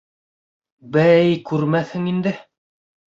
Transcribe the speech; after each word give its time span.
—Бәй, 0.95 1.35
күрмәҫһең 1.51 2.09
инде. 2.13 2.33